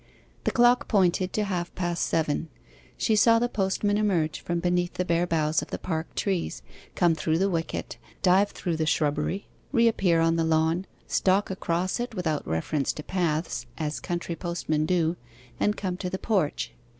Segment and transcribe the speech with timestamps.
[0.45, 2.47] The clock pointed to half past seven.
[2.97, 6.63] She saw the postman emerge from beneath the bare boughs of the park trees,
[6.95, 12.15] come through the wicket, dive through the shrubbery, reappear on the lawn, stalk across it
[12.15, 15.17] without reference to paths as country postmen do
[15.59, 16.73] and come to the porch.